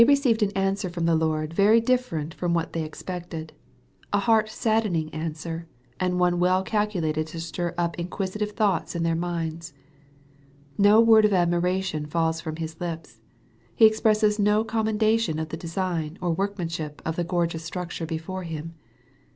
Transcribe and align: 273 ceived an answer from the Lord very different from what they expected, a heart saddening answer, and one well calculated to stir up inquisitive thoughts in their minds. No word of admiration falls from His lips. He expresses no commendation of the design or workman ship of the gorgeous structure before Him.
273 0.01 0.33
ceived 0.33 0.41
an 0.51 0.57
answer 0.57 0.89
from 0.89 1.05
the 1.05 1.13
Lord 1.13 1.53
very 1.53 1.79
different 1.79 2.33
from 2.33 2.55
what 2.55 2.73
they 2.73 2.81
expected, 2.83 3.53
a 4.11 4.17
heart 4.17 4.49
saddening 4.49 5.13
answer, 5.13 5.67
and 5.99 6.19
one 6.19 6.39
well 6.39 6.63
calculated 6.63 7.27
to 7.27 7.39
stir 7.39 7.75
up 7.77 7.99
inquisitive 7.99 8.53
thoughts 8.53 8.95
in 8.95 9.03
their 9.03 9.13
minds. 9.15 9.73
No 10.75 10.99
word 10.99 11.23
of 11.23 11.33
admiration 11.33 12.07
falls 12.07 12.41
from 12.41 12.55
His 12.55 12.81
lips. 12.81 13.21
He 13.75 13.85
expresses 13.85 14.39
no 14.39 14.63
commendation 14.63 15.37
of 15.37 15.49
the 15.49 15.55
design 15.57 16.17
or 16.19 16.31
workman 16.31 16.69
ship 16.69 17.03
of 17.05 17.15
the 17.15 17.23
gorgeous 17.23 17.63
structure 17.63 18.07
before 18.07 18.41
Him. 18.41 18.73